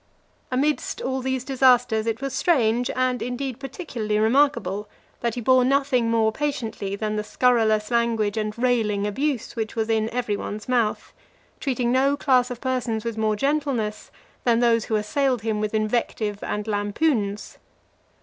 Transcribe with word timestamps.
Amidst 0.49 0.99
all 0.99 1.21
these 1.21 1.43
disasters, 1.43 2.07
it 2.07 2.21
was 2.21 2.33
strange, 2.33 2.89
and, 2.95 3.21
indeed, 3.21 3.59
particularly 3.59 4.17
remarkable, 4.17 4.89
that 5.19 5.35
he 5.35 5.41
bore 5.41 5.63
nothing 5.63 6.09
more 6.09 6.31
patiently 6.31 6.95
than 6.95 7.17
the 7.17 7.23
scurrilous 7.23 7.91
language 7.91 8.35
and 8.35 8.57
railing 8.57 9.05
abuse 9.05 9.55
which 9.55 9.75
was 9.75 9.91
in 9.91 10.09
every 10.09 10.35
one's 10.35 10.67
mouth; 10.67 11.13
treating 11.59 11.91
no 11.91 12.17
class 12.17 12.49
of 12.49 12.59
persons 12.59 13.05
with 13.05 13.15
more 13.15 13.35
gentleness, 13.35 14.09
than 14.43 14.59
those 14.59 14.85
who 14.85 14.95
assailed 14.95 15.43
him 15.43 15.61
with 15.61 15.75
invective 15.75 16.41
and 16.43 16.65
lampoons. 16.65 17.59